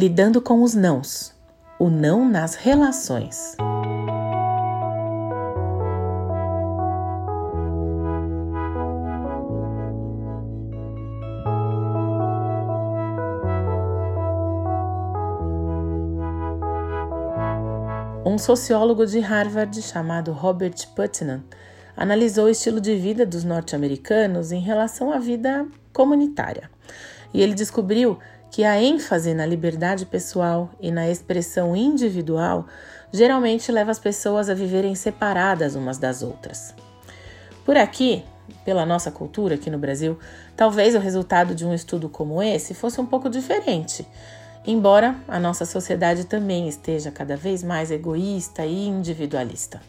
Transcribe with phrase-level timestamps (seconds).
[0.00, 1.34] Lidando com os nãos.
[1.76, 3.56] O não nas relações.
[18.24, 21.42] Um sociólogo de Harvard chamado Robert Putnam
[21.96, 26.70] analisou o estilo de vida dos norte-americanos em relação à vida comunitária.
[27.34, 28.16] E ele descobriu
[28.50, 32.66] que a ênfase na liberdade pessoal e na expressão individual
[33.12, 36.74] geralmente leva as pessoas a viverem separadas umas das outras.
[37.64, 38.24] Por aqui,
[38.64, 40.18] pela nossa cultura aqui no Brasil,
[40.56, 44.06] talvez o resultado de um estudo como esse fosse um pouco diferente,
[44.66, 49.80] embora a nossa sociedade também esteja cada vez mais egoísta e individualista.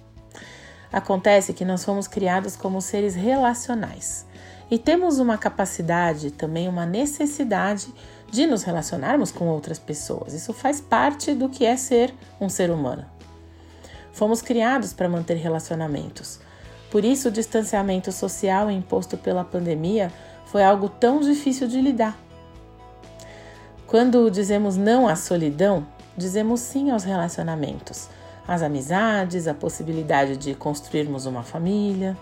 [0.91, 4.25] Acontece que nós fomos criados como seres relacionais
[4.71, 7.93] e temos uma capacidade, também uma necessidade
[8.31, 10.33] de nos relacionarmos com outras pessoas.
[10.33, 13.05] Isso faz parte do que é ser um ser humano.
[14.11, 16.39] Fomos criados para manter relacionamentos.
[16.91, 20.11] Por isso, o distanciamento social imposto pela pandemia
[20.45, 22.17] foi algo tão difícil de lidar.
[23.85, 25.85] Quando dizemos não à solidão,
[26.17, 28.09] dizemos sim aos relacionamentos,
[28.47, 32.17] às amizades, à possibilidade de construirmos uma família.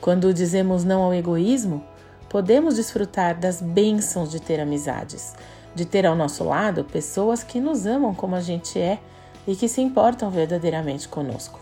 [0.00, 1.84] Quando dizemos não ao egoísmo,
[2.32, 5.34] podemos desfrutar das bênçãos de ter amizades,
[5.74, 8.98] de ter ao nosso lado pessoas que nos amam como a gente é
[9.46, 11.60] e que se importam verdadeiramente conosco.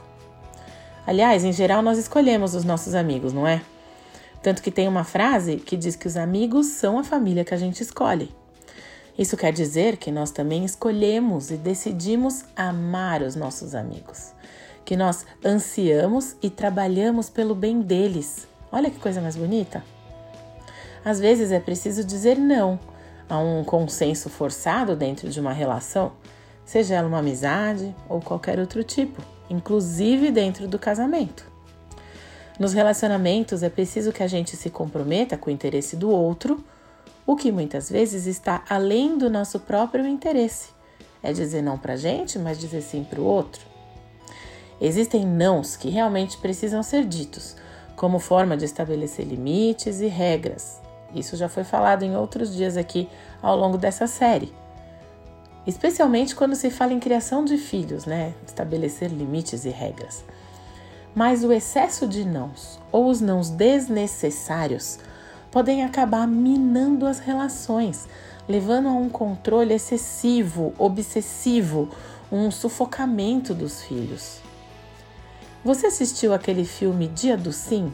[1.04, 3.60] Aliás, em geral, nós escolhemos os nossos amigos, não é?
[4.44, 7.58] Tanto que tem uma frase que diz que os amigos são a família que a
[7.58, 8.32] gente escolhe.
[9.18, 14.32] Isso quer dizer que nós também escolhemos e decidimos amar os nossos amigos,
[14.84, 18.46] que nós ansiamos e trabalhamos pelo bem deles.
[18.70, 19.82] Olha que coisa mais bonita!
[21.04, 22.78] Às vezes é preciso dizer não
[23.28, 26.12] a um consenso forçado dentro de uma relação,
[26.64, 31.48] seja ela uma amizade ou qualquer outro tipo, inclusive dentro do casamento.
[32.58, 36.62] Nos relacionamentos é preciso que a gente se comprometa com o interesse do outro,
[37.26, 40.68] o que muitas vezes está além do nosso próprio interesse.
[41.22, 43.62] É dizer não para a gente, mas dizer sim para o outro.
[44.80, 47.56] Existem nãos que realmente precisam ser ditos,
[47.96, 50.80] como forma de estabelecer limites e regras,
[51.14, 53.08] isso já foi falado em outros dias aqui
[53.42, 54.52] ao longo dessa série.
[55.66, 58.34] Especialmente quando se fala em criação de filhos, né?
[58.46, 60.24] Estabelecer limites e regras.
[61.14, 64.98] Mas o excesso de nãos ou os nãos desnecessários
[65.50, 68.08] podem acabar minando as relações,
[68.48, 71.88] levando a um controle excessivo, obsessivo,
[72.30, 74.40] um sufocamento dos filhos.
[75.64, 77.92] Você assistiu aquele filme Dia do Sim?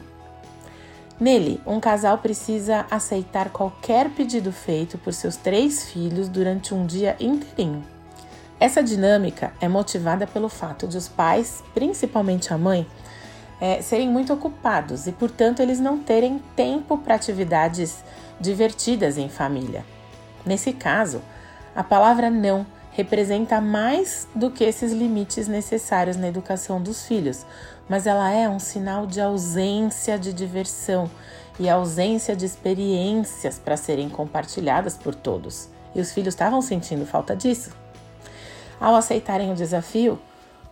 [1.19, 7.15] Nele, um casal precisa aceitar qualquer pedido feito por seus três filhos durante um dia
[7.19, 7.83] inteirinho.
[8.59, 12.87] Essa dinâmica é motivada pelo fato de os pais, principalmente a mãe,
[13.59, 18.03] é, serem muito ocupados e, portanto, eles não terem tempo para atividades
[18.39, 19.83] divertidas em família.
[20.45, 21.21] Nesse caso,
[21.75, 22.65] a palavra não
[22.97, 27.45] representa mais do que esses limites necessários na educação dos filhos,
[27.87, 31.07] mas ela é um sinal de ausência de diversão
[31.59, 35.69] e ausência de experiências para serem compartilhadas por todos.
[35.93, 37.69] E os filhos estavam sentindo falta disso.
[38.81, 40.19] Ao aceitarem o desafio,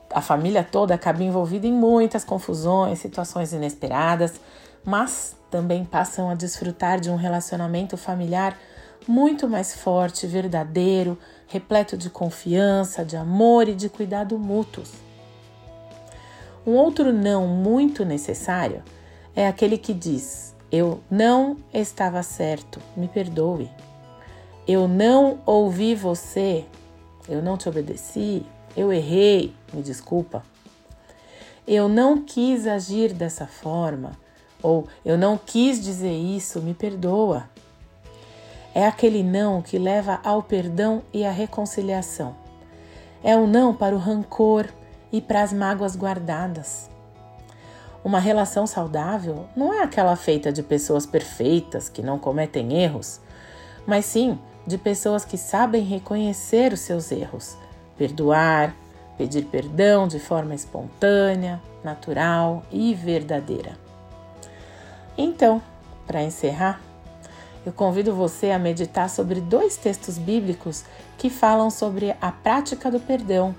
[0.10, 4.34] a família toda acaba envolvida em muitas confusões, situações inesperadas,
[4.84, 8.58] mas também passam a desfrutar de um relacionamento familiar
[9.08, 11.18] muito mais forte, verdadeiro,
[11.48, 14.92] repleto de confiança, de amor e de cuidado mútuos.
[16.66, 18.84] Um outro não muito necessário
[19.36, 23.70] é aquele que diz: Eu não estava certo, me perdoe.
[24.68, 26.66] Eu não ouvi você,
[27.30, 28.44] eu não te obedeci,
[28.76, 30.44] eu errei, me desculpa.
[31.68, 34.14] Eu não quis agir dessa forma,
[34.62, 37.48] ou eu não quis dizer isso, me perdoa.
[38.76, 42.36] É aquele não que leva ao perdão e à reconciliação.
[43.24, 44.68] É o não para o rancor,
[45.16, 46.90] e para as mágoas guardadas.
[48.04, 53.22] Uma relação saudável não é aquela feita de pessoas perfeitas que não cometem erros,
[53.88, 54.38] mas sim
[54.68, 57.58] de pessoas que sabem reconhecer os seus erros,
[57.98, 58.76] perdoar,
[59.18, 63.78] pedir perdão de forma espontânea, natural e verdadeira.
[65.18, 65.62] Então,
[66.06, 66.82] para encerrar,
[67.66, 70.86] eu convido você a meditar sobre dois textos bíblicos
[71.18, 73.56] que falam sobre a prática do perdão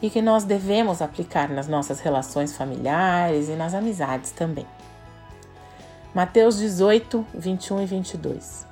[0.00, 4.66] e que nós devemos aplicar nas nossas relações familiares e nas amizades também.
[6.14, 8.66] Mateus 18, 21 e 22.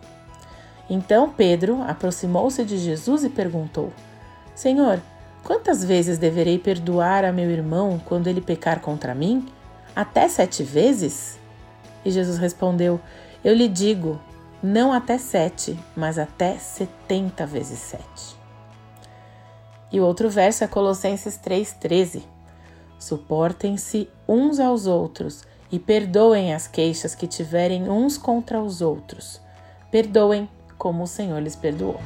[0.88, 3.93] Então Pedro aproximou-se de Jesus e perguntou:
[4.55, 5.00] Senhor,
[5.44, 9.46] quantas vezes deverei perdoar a meu irmão quando ele pecar contra mim?
[9.94, 11.38] Até sete vezes?
[12.05, 12.99] E Jesus respondeu:
[13.44, 14.19] Eu lhe digo,
[14.63, 18.39] não até sete, mas até setenta vezes sete.
[19.91, 22.23] E o outro verso é Colossenses 3,13.
[22.99, 29.41] Suportem-se uns aos outros e perdoem as queixas que tiverem uns contra os outros.
[29.91, 32.01] Perdoem como o Senhor lhes perdoou.